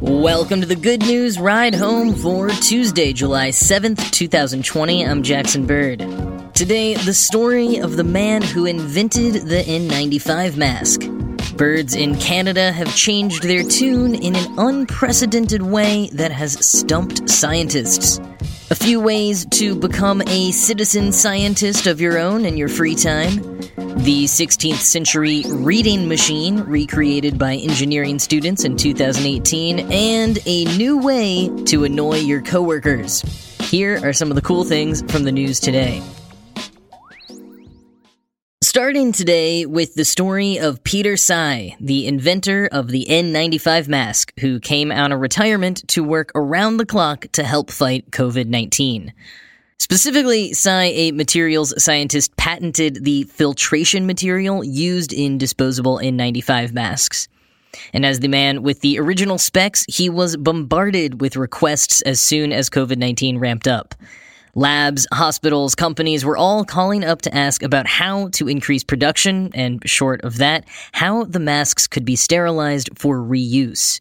[0.00, 5.06] Welcome to the Good News Ride Home for Tuesday, July 7th, 2020.
[5.06, 6.00] I'm Jackson Bird.
[6.54, 11.00] Today, the story of the man who invented the N95 mask.
[11.56, 18.18] Birds in Canada have changed their tune in an unprecedented way that has stumped scientists.
[18.70, 23.55] A few ways to become a citizen scientist of your own in your free time.
[23.96, 31.50] The 16th century reading machine, recreated by engineering students in 2018, and a new way
[31.64, 33.22] to annoy your coworkers.
[33.70, 36.02] Here are some of the cool things from the news today.
[38.62, 44.60] Starting today with the story of Peter Tsai, the inventor of the N95 mask, who
[44.60, 49.14] came out of retirement to work around the clock to help fight COVID 19.
[49.78, 57.28] Specifically, Tsai, a materials scientist, patented the filtration material used in disposable N95 masks.
[57.92, 62.52] And as the man with the original specs, he was bombarded with requests as soon
[62.52, 63.94] as COVID 19 ramped up.
[64.54, 69.86] Labs, hospitals, companies were all calling up to ask about how to increase production, and
[69.86, 74.00] short of that, how the masks could be sterilized for reuse.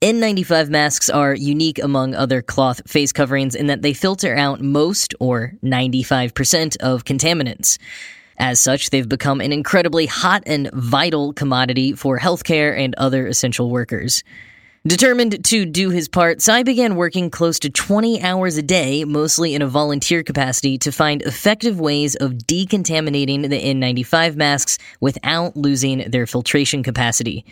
[0.00, 5.12] N95 masks are unique among other cloth face coverings in that they filter out most,
[5.18, 7.78] or 95%, of contaminants.
[8.38, 13.70] As such, they've become an incredibly hot and vital commodity for healthcare and other essential
[13.70, 14.22] workers.
[14.86, 19.56] Determined to do his part, Tsai began working close to 20 hours a day, mostly
[19.56, 26.08] in a volunteer capacity, to find effective ways of decontaminating the N95 masks without losing
[26.08, 27.44] their filtration capacity.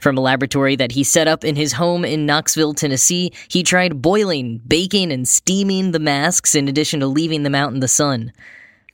[0.00, 4.00] From a laboratory that he set up in his home in Knoxville, Tennessee, he tried
[4.00, 8.32] boiling, baking, and steaming the masks in addition to leaving them out in the sun.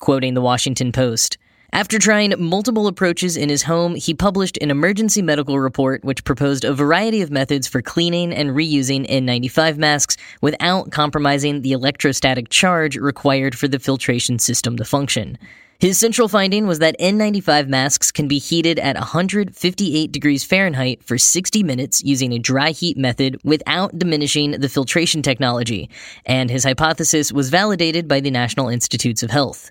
[0.01, 1.39] Quoting the Washington Post,
[1.73, 6.65] after trying multiple approaches in his home, he published an emergency medical report which proposed
[6.65, 12.97] a variety of methods for cleaning and reusing N95 masks without compromising the electrostatic charge
[12.97, 15.39] required for the filtration system to function.
[15.79, 21.19] His central finding was that N95 masks can be heated at 158 degrees Fahrenheit for
[21.19, 25.91] 60 minutes using a dry heat method without diminishing the filtration technology,
[26.25, 29.71] and his hypothesis was validated by the National Institutes of Health.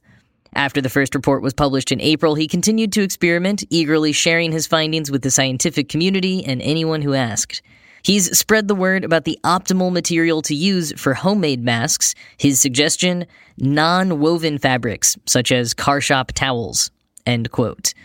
[0.54, 4.68] After the first report was published in April, he continued to experiment, eagerly sharing his
[4.68, 7.64] findings with the scientific community and anyone who asked.
[8.06, 12.14] He's spread the word about the optimal material to use for homemade masks.
[12.38, 13.26] His suggestion
[13.58, 16.92] non woven fabrics, such as car shop towels.
[17.26, 17.96] End quote.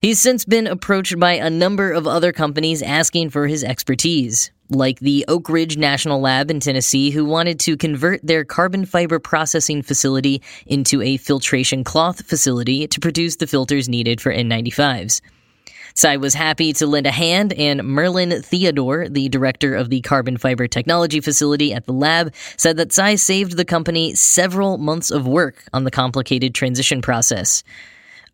[0.00, 5.00] He's since been approached by a number of other companies asking for his expertise like
[5.00, 9.82] the Oak Ridge National Lab in Tennessee, who wanted to convert their carbon fiber processing
[9.82, 15.20] facility into a filtration cloth facility to produce the filters needed for N95s.
[15.96, 20.36] Tsai was happy to lend a hand, and Merlin Theodore, the director of the carbon
[20.36, 25.26] fiber technology facility at the lab, said that Tsai saved the company several months of
[25.26, 27.64] work on the complicated transition process.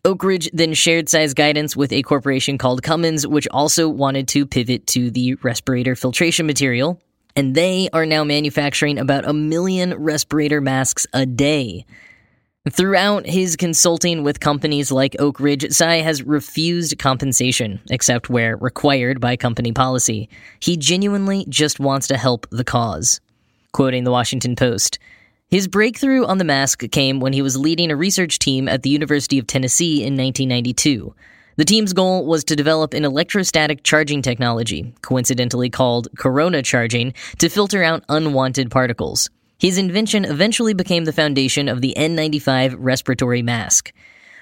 [0.05, 4.45] Oak Ridge then shared Tsai's guidance with a corporation called Cummins, which also wanted to
[4.45, 7.01] pivot to the respirator filtration material.
[7.37, 11.87] And they are now manufacturing about a million respirator masks a day.
[12.71, 19.21] Throughout his consulting with companies like Oak Ridge, Tsai has refused compensation, except where required
[19.21, 20.29] by company policy.
[20.61, 23.21] He genuinely just wants to help the cause.
[23.73, 25.01] Quoting the Washington Post,
[25.51, 28.91] his breakthrough on the mask came when he was leading a research team at the
[28.91, 31.13] University of Tennessee in 1992.
[31.57, 37.49] The team's goal was to develop an electrostatic charging technology, coincidentally called corona charging, to
[37.49, 39.29] filter out unwanted particles.
[39.63, 43.93] His invention eventually became the foundation of the N95 respiratory mask.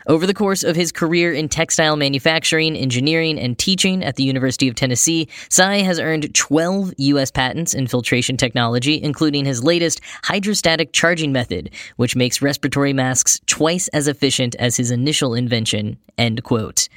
[0.07, 4.67] Over the course of his career in textile manufacturing, engineering, and teaching at the University
[4.67, 7.31] of Tennessee, Tsai has earned 12 U.S.
[7.31, 13.89] patents in filtration technology, including his latest hydrostatic charging method, which makes respiratory masks twice
[13.89, 15.99] as efficient as his initial invention.
[16.17, 16.89] End quote.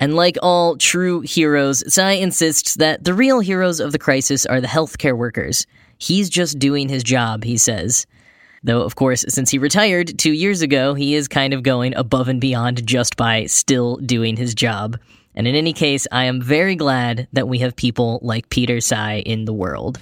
[0.00, 4.60] And like all true heroes, Tsai insists that the real heroes of the crisis are
[4.60, 5.68] the healthcare workers.
[6.04, 8.06] He's just doing his job, he says.
[8.62, 12.28] Though, of course, since he retired two years ago, he is kind of going above
[12.28, 14.98] and beyond just by still doing his job.
[15.34, 19.20] And in any case, I am very glad that we have people like Peter Tsai
[19.20, 19.98] in the world.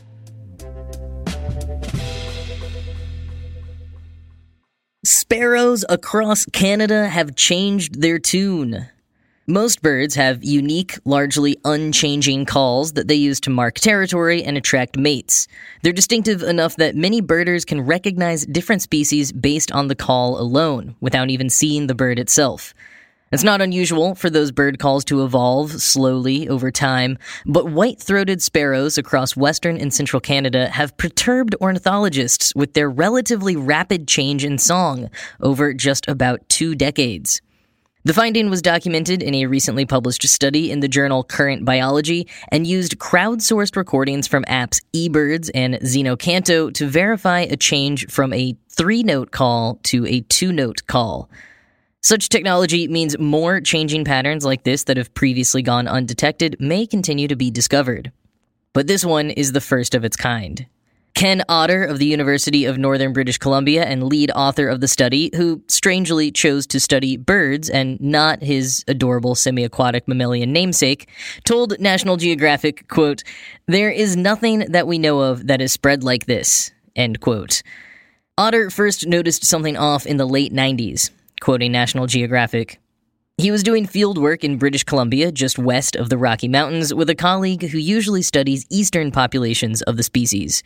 [5.05, 8.89] Sparrows across Canada have changed their tune.
[9.49, 14.97] Most birds have unique, largely unchanging calls that they use to mark territory and attract
[14.97, 15.49] mates.
[15.83, 20.95] They're distinctive enough that many birders can recognize different species based on the call alone,
[21.01, 22.73] without even seeing the bird itself.
[23.33, 28.43] It's not unusual for those bird calls to evolve slowly over time, but white throated
[28.43, 34.57] sparrows across western and central Canada have perturbed ornithologists with their relatively rapid change in
[34.57, 35.11] song
[35.41, 37.43] over just about two decades.
[38.05, 42.67] The finding was documented in a recently published study in the journal Current Biology and
[42.67, 49.05] used crowdsourced recordings from apps eBirds and Xenocanto to verify a change from a three
[49.05, 51.31] note call to a two note call.
[52.01, 57.29] Such technology means more changing patterns like this that have previously gone undetected may continue
[57.29, 58.11] to be discovered.
[58.73, 60.67] But this one is the first of its kind.
[61.15, 65.31] Ken Otter of the University of Northern British Columbia and lead author of the study,
[65.37, 71.09] who strangely chose to study birds and not his adorable semi-aquatic mammalian namesake,
[71.45, 73.23] told National Geographic, quote,
[73.69, 77.63] "There is nothing that we know of that is spread like this." End quote.
[78.39, 81.11] Otter first noticed something off in the late 90s
[81.41, 82.79] quoting National Geographic.
[83.37, 87.11] He was doing field work in British Columbia, just west of the Rocky Mountains, with
[87.11, 90.63] a colleague who usually studies eastern populations of the species.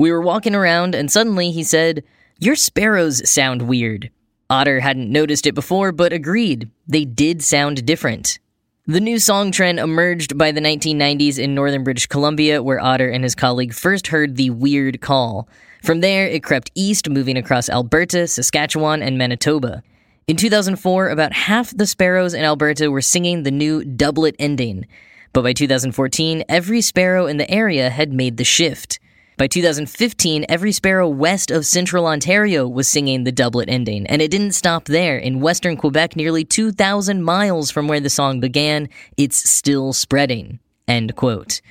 [0.00, 2.02] We were walking around, and suddenly he said,
[2.38, 4.10] Your sparrows sound weird.
[4.48, 6.70] Otter hadn't noticed it before, but agreed.
[6.88, 8.38] They did sound different.
[8.86, 13.22] The new song trend emerged by the 1990s in northern British Columbia, where Otter and
[13.22, 15.50] his colleague first heard the weird call.
[15.84, 19.82] From there, it crept east, moving across Alberta, Saskatchewan, and Manitoba.
[20.26, 24.86] In 2004, about half the sparrows in Alberta were singing the new doublet ending.
[25.34, 28.98] But by 2014, every sparrow in the area had made the shift.
[29.40, 34.30] By 2015, every sparrow west of central Ontario was singing the doublet ending, and it
[34.30, 35.16] didn't stop there.
[35.16, 40.58] In western Quebec, nearly 2,000 miles from where the song began, it's still spreading.
[40.86, 41.62] End quote.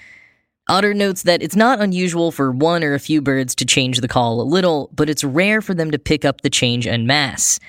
[0.68, 4.08] Otter notes that it's not unusual for one or a few birds to change the
[4.08, 7.60] call a little, but it's rare for them to pick up the change en masse.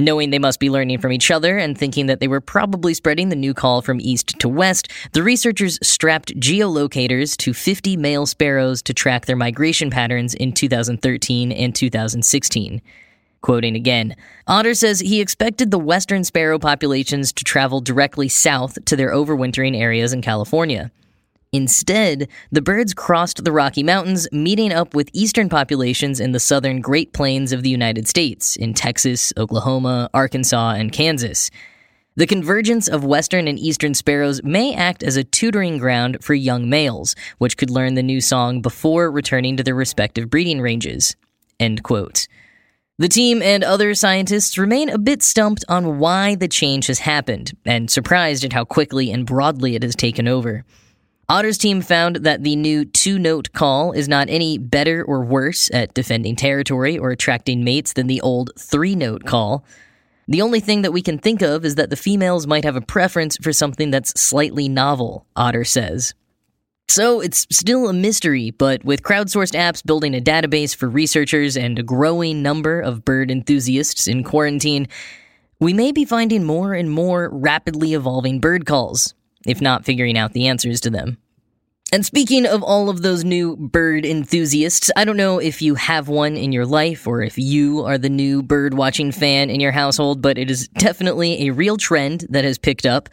[0.00, 3.28] Knowing they must be learning from each other and thinking that they were probably spreading
[3.28, 8.80] the new call from east to west, the researchers strapped geolocators to 50 male sparrows
[8.80, 12.80] to track their migration patterns in 2013 and 2016.
[13.42, 14.16] Quoting again,
[14.46, 19.78] Otter says he expected the western sparrow populations to travel directly south to their overwintering
[19.78, 20.90] areas in California.
[21.52, 26.80] Instead, the birds crossed the Rocky Mountains, meeting up with eastern populations in the southern
[26.80, 31.50] Great Plains of the United States, in Texas, Oklahoma, Arkansas, and Kansas.
[32.14, 36.68] The convergence of western and eastern sparrows may act as a tutoring ground for young
[36.68, 41.16] males, which could learn the new song before returning to their respective breeding ranges.
[41.58, 42.28] End quote.
[42.98, 47.56] The team and other scientists remain a bit stumped on why the change has happened,
[47.64, 50.64] and surprised at how quickly and broadly it has taken over.
[51.30, 55.70] Otter's team found that the new two note call is not any better or worse
[55.72, 59.64] at defending territory or attracting mates than the old three note call.
[60.26, 62.80] The only thing that we can think of is that the females might have a
[62.80, 66.14] preference for something that's slightly novel, Otter says.
[66.88, 71.78] So it's still a mystery, but with crowdsourced apps building a database for researchers and
[71.78, 74.88] a growing number of bird enthusiasts in quarantine,
[75.60, 79.14] we may be finding more and more rapidly evolving bird calls,
[79.46, 81.18] if not figuring out the answers to them.
[81.92, 86.08] And speaking of all of those new bird enthusiasts, I don't know if you have
[86.08, 89.72] one in your life or if you are the new bird watching fan in your
[89.72, 93.08] household, but it is definitely a real trend that has picked up.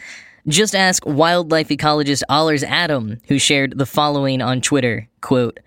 [0.47, 5.59] Just ask wildlife ecologist Ahlers Adam, who shared the following on Twitter quote,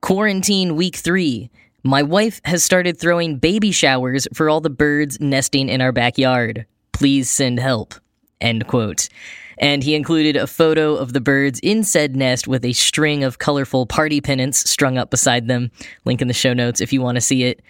[0.00, 1.50] Quarantine week three.
[1.82, 6.66] My wife has started throwing baby showers for all the birds nesting in our backyard.
[6.92, 7.94] Please send help.
[8.40, 9.08] End quote
[9.58, 13.38] and he included a photo of the birds in said nest with a string of
[13.38, 15.70] colorful party pennants strung up beside them.
[16.04, 17.62] Link in the show notes if you want to see it.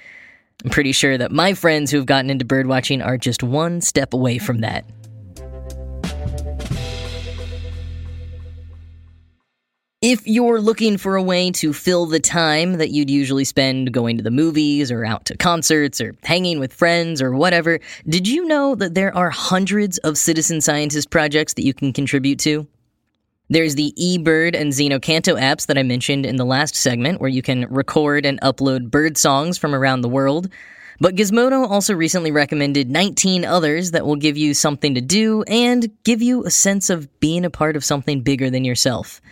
[0.64, 4.14] I'm pretty sure that my friends who have gotten into birdwatching are just one step
[4.14, 4.84] away from that.
[10.06, 14.18] If you're looking for a way to fill the time that you'd usually spend going
[14.18, 18.44] to the movies or out to concerts or hanging with friends or whatever, did you
[18.44, 22.68] know that there are hundreds of citizen scientist projects that you can contribute to?
[23.48, 27.40] There's the eBird and Xenocanto apps that I mentioned in the last segment, where you
[27.40, 30.50] can record and upload bird songs from around the world.
[31.00, 35.90] But Gizmodo also recently recommended 19 others that will give you something to do and
[36.04, 39.22] give you a sense of being a part of something bigger than yourself.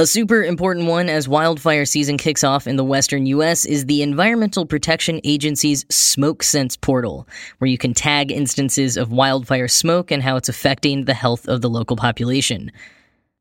[0.00, 4.00] A super important one as wildfire season kicks off in the western US is the
[4.00, 7.26] Environmental Protection Agency's Smoke Sense portal,
[7.58, 11.62] where you can tag instances of wildfire smoke and how it's affecting the health of
[11.62, 12.70] the local population.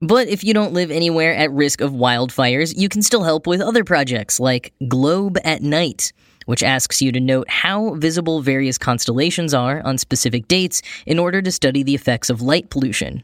[0.01, 3.61] But if you don't live anywhere at risk of wildfires, you can still help with
[3.61, 6.11] other projects like Globe at Night,
[6.47, 11.39] which asks you to note how visible various constellations are on specific dates in order
[11.39, 13.21] to study the effects of light pollution.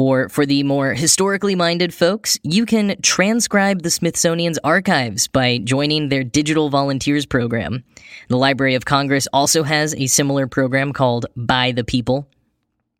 [0.00, 6.08] Or for the more historically minded folks, you can transcribe the Smithsonian's archives by joining
[6.08, 7.84] their Digital Volunteers program.
[8.28, 12.26] The Library of Congress also has a similar program called By the People.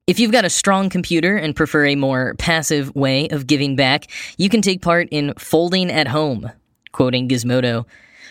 [0.07, 4.09] If you've got a strong computer and prefer a more passive way of giving back,
[4.37, 6.52] you can take part in Folding at Home.
[6.92, 7.87] Quoting Gizmodo,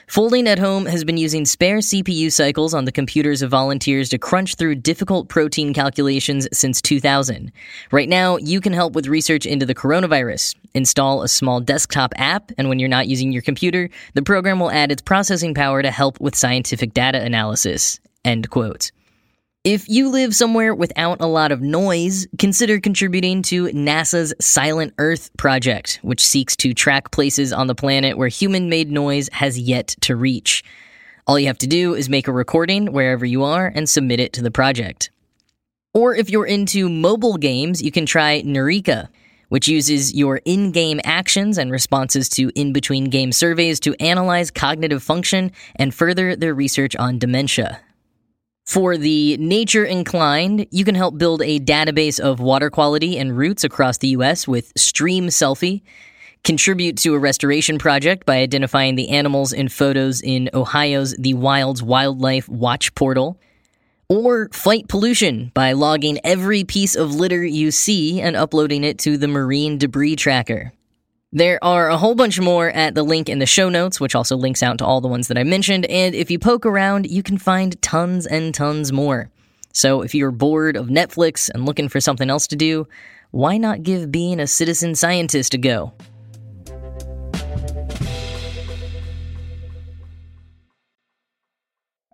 [0.10, 4.18] Folding at Home has been using spare CPU cycles on the computers of volunteers to
[4.18, 7.51] crunch through difficult protein calculations since 2000.
[7.92, 10.56] Right now, you can help with research into the coronavirus.
[10.74, 14.72] Install a small desktop app, and when you're not using your computer, the program will
[14.72, 18.00] add its processing power to help with scientific data analysis.
[18.25, 18.89] End quote.
[19.66, 25.36] If you live somewhere without a lot of noise, consider contributing to NASA's Silent Earth
[25.36, 29.89] project, which seeks to track places on the planet where human made noise has yet
[30.00, 30.63] to reach.
[31.28, 34.32] All you have to do is make a recording wherever you are and submit it
[34.34, 35.12] to the project.
[35.94, 39.10] Or if you're into mobile games, you can try Neureka,
[39.50, 44.51] which uses your in game actions and responses to in between game surveys to analyze
[44.51, 47.82] cognitive function and further their research on dementia.
[48.70, 53.64] For the nature inclined, you can help build a database of water quality and routes
[53.64, 55.82] across the US with Stream Selfie.
[56.44, 61.82] Contribute to a restoration project by identifying the animals in photos in Ohio's The Wilds
[61.82, 63.40] Wildlife Watch portal.
[64.08, 69.18] Or fight pollution by logging every piece of litter you see and uploading it to
[69.18, 70.74] the Marine Debris Tracker.
[71.31, 74.36] There are a whole bunch more at the link in the show notes, which also
[74.36, 75.86] links out to all the ones that I mentioned.
[75.86, 79.29] And if you poke around, you can find tons and tons more.
[79.71, 82.88] So if you're bored of Netflix and looking for something else to do,
[83.29, 85.93] why not give being a citizen scientist a go?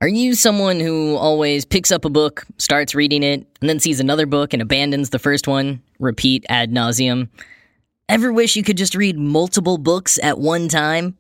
[0.02, 4.02] Are you someone who always picks up a book, starts reading it, and then sees
[4.02, 7.30] another book and abandons the first one, repeat ad nauseum?
[8.08, 11.18] Ever wish you could just read multiple books at one time?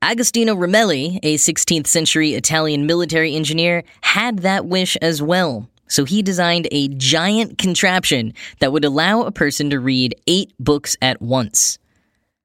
[0.00, 5.68] Agostino Ramelli, a 16th century Italian military engineer, had that wish as well.
[5.86, 10.96] So he designed a giant contraption that would allow a person to read eight books
[11.02, 11.78] at once.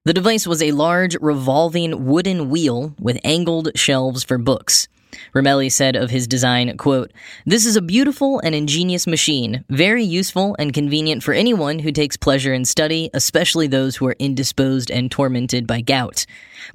[0.04, 4.90] The device was a large revolving wooden wheel with angled shelves for books.
[5.34, 7.12] Ramelli said of his design, quote,
[7.46, 12.18] This is a beautiful and ingenious machine, very useful and convenient for anyone who takes
[12.18, 16.26] pleasure in study, especially those who are indisposed and tormented by gout.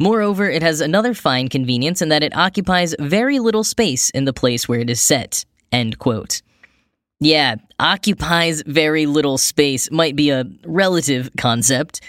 [0.01, 4.33] Moreover, it has another fine convenience in that it occupies very little space in the
[4.33, 5.45] place where it is set.
[5.73, 6.43] End quote.
[7.21, 12.01] Yeah, occupies very little space might be a relative concept.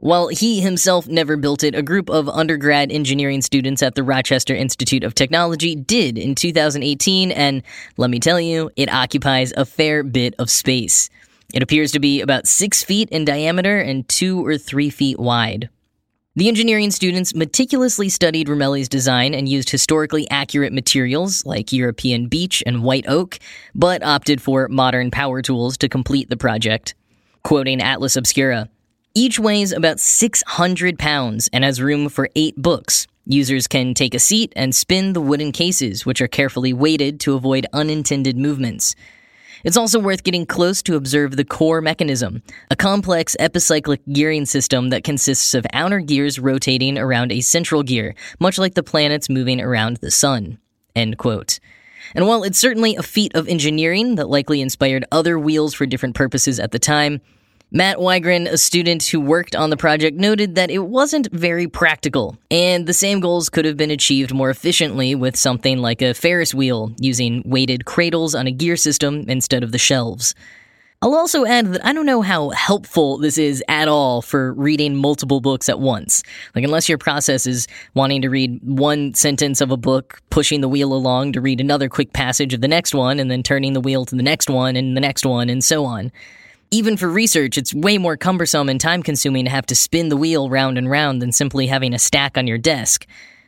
[0.00, 4.54] While he himself never built it, a group of undergrad engineering students at the Rochester
[4.54, 7.64] Institute of Technology did in 2018, and
[7.96, 11.10] let me tell you, it occupies a fair bit of space.
[11.52, 15.68] It appears to be about six feet in diameter and two or three feet wide.
[16.36, 22.62] The engineering students meticulously studied Ramelli's design and used historically accurate materials like European beech
[22.64, 23.40] and white oak,
[23.74, 26.94] but opted for modern power tools to complete the project.
[27.42, 28.68] Quoting Atlas Obscura,
[29.18, 33.08] each weighs about 600 pounds and has room for eight books.
[33.26, 37.34] Users can take a seat and spin the wooden cases, which are carefully weighted to
[37.34, 38.94] avoid unintended movements.
[39.64, 44.90] It's also worth getting close to observe the core mechanism, a complex epicyclic gearing system
[44.90, 49.60] that consists of outer gears rotating around a central gear, much like the planets moving
[49.60, 50.58] around the sun.
[50.94, 51.58] End quote.
[52.14, 56.14] And while it's certainly a feat of engineering that likely inspired other wheels for different
[56.14, 57.20] purposes at the time,
[57.70, 62.38] Matt Wygren, a student who worked on the project, noted that it wasn't very practical,
[62.50, 66.54] and the same goals could have been achieved more efficiently with something like a Ferris
[66.54, 70.34] wheel, using weighted cradles on a gear system instead of the shelves.
[71.02, 74.96] I'll also add that I don't know how helpful this is at all for reading
[74.96, 76.22] multiple books at once.
[76.54, 80.68] Like, unless your process is wanting to read one sentence of a book, pushing the
[80.68, 83.80] wheel along to read another quick passage of the next one, and then turning the
[83.82, 86.10] wheel to the next one and the next one, and so on.
[86.70, 90.18] Even for research, it's way more cumbersome and time consuming to have to spin the
[90.18, 93.06] wheel round and round than simply having a stack on your desk.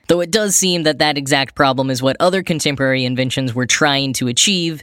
[0.09, 4.15] Though it does seem that that exact problem is what other contemporary inventions were trying
[4.15, 4.83] to achieve,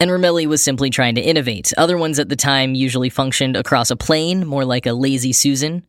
[0.00, 1.72] and Ramelli was simply trying to innovate.
[1.78, 5.84] Other ones at the time usually functioned across a plane, more like a lazy Susan.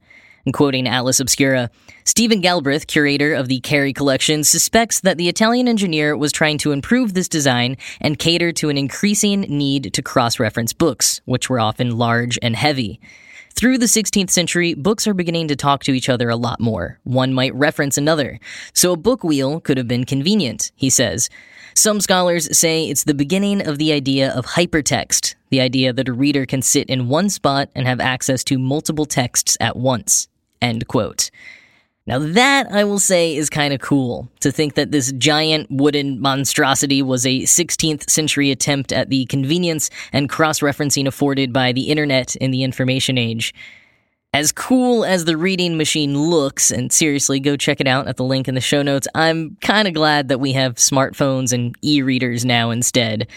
[0.51, 1.69] Quoting Atlas Obscura,
[2.03, 6.71] Stephen Galbraith, curator of the Cary collection, suspects that the Italian engineer was trying to
[6.71, 11.59] improve this design and cater to an increasing need to cross reference books, which were
[11.59, 12.99] often large and heavy.
[13.53, 16.99] Through the 16th century, books are beginning to talk to each other a lot more.
[17.03, 18.39] One might reference another.
[18.73, 21.29] So a book wheel could have been convenient, he says.
[21.75, 26.13] Some scholars say it's the beginning of the idea of hypertext, the idea that a
[26.13, 30.27] reader can sit in one spot and have access to multiple texts at once.
[30.61, 31.31] End quote.
[32.07, 36.19] Now, that I will say is kind of cool to think that this giant wooden
[36.19, 41.89] monstrosity was a 16th century attempt at the convenience and cross referencing afforded by the
[41.89, 43.53] internet in the information age.
[44.33, 48.23] As cool as the reading machine looks, and seriously, go check it out at the
[48.23, 52.01] link in the show notes, I'm kind of glad that we have smartphones and e
[52.01, 53.27] readers now instead.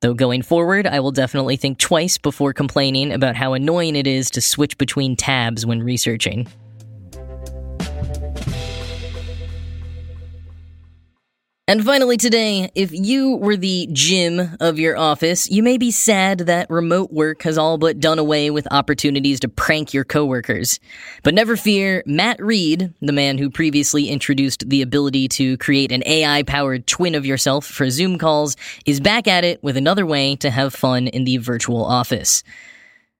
[0.00, 4.30] Though going forward, I will definitely think twice before complaining about how annoying it is
[4.30, 6.48] to switch between tabs when researching.
[11.70, 16.40] And finally, today, if you were the Jim of your office, you may be sad
[16.40, 20.80] that remote work has all but done away with opportunities to prank your coworkers.
[21.22, 26.02] But never fear, Matt Reed, the man who previously introduced the ability to create an
[26.06, 30.34] AI powered twin of yourself for Zoom calls, is back at it with another way
[30.34, 32.42] to have fun in the virtual office.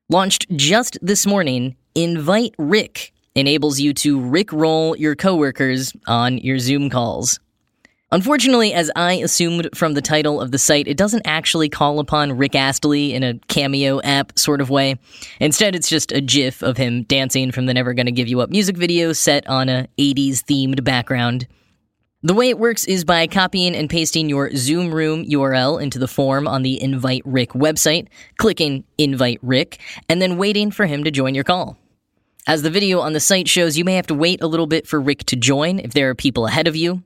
[0.09, 6.91] Launched just this morning, Invite Rick enables you to Rickroll your coworkers on your Zoom
[6.91, 7.39] calls.
[8.13, 12.37] Unfortunately, as I assumed from the title of the site, it doesn't actually call upon
[12.37, 14.97] Rick Astley in a cameo app sort of way.
[15.39, 18.51] Instead, it's just a gif of him dancing from the Never Gonna Give You Up
[18.51, 21.47] music video set on a 80s themed background.
[22.23, 26.09] The way it works is by copying and pasting your Zoom Room URL into the
[26.09, 31.13] form on the Invite Rick website, clicking Invite Rick, and then waiting for him to
[31.13, 31.79] join your call.
[32.47, 34.89] As the video on the site shows, you may have to wait a little bit
[34.89, 37.05] for Rick to join if there are people ahead of you.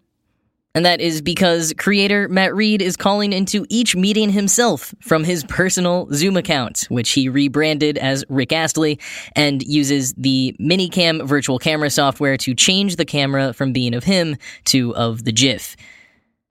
[0.76, 5.44] And that is because creator Matt Reed is calling into each meeting himself from his
[5.44, 8.98] personal Zoom account, which he rebranded as Rick Astley,
[9.36, 14.36] and uses the ManyCam virtual camera software to change the camera from being of him
[14.64, 15.76] to of the GIF.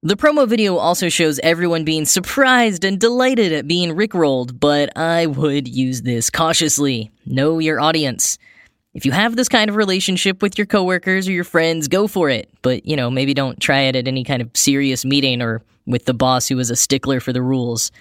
[0.04, 5.26] The promo video also shows everyone being surprised and delighted at being rickrolled, but I
[5.26, 7.12] would use this cautiously.
[7.26, 8.38] Know your audience.
[8.94, 12.30] If you have this kind of relationship with your coworkers or your friends, go for
[12.30, 12.48] it.
[12.62, 16.06] But, you know, maybe don't try it at any kind of serious meeting or with
[16.06, 17.92] the boss who is a stickler for the rules.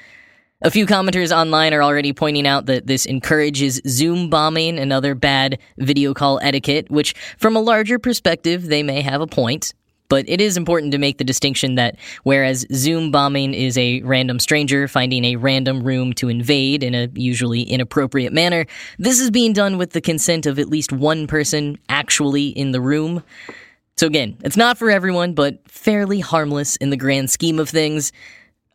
[0.60, 5.14] A few commenters online are already pointing out that this encourages Zoom bombing and other
[5.14, 9.72] bad video call etiquette, which, from a larger perspective, they may have a point.
[10.12, 14.40] But it is important to make the distinction that whereas Zoom bombing is a random
[14.40, 18.66] stranger finding a random room to invade in a usually inappropriate manner,
[18.98, 22.80] this is being done with the consent of at least one person actually in the
[22.82, 23.22] room.
[23.96, 28.12] So again, it's not for everyone, but fairly harmless in the grand scheme of things.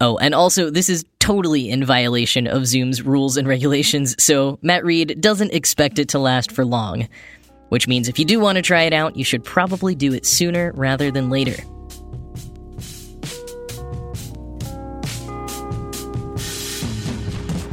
[0.02, 4.84] Oh, and also, this is totally in violation of Zoom's rules and regulations, so Matt
[4.84, 7.08] Reed doesn't expect it to last for long
[7.70, 10.26] which means if you do want to try it out, you should probably do it
[10.26, 11.56] sooner rather than later.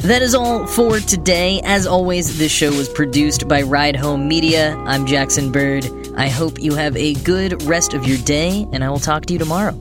[0.04, 1.62] That is all for today.
[1.64, 4.76] As always, this show was produced by Ride Home Media.
[4.87, 5.88] I'm Jackson Bird.
[6.14, 9.33] I hope you have a good rest of your day, and I will talk to
[9.33, 9.80] you tomorrow.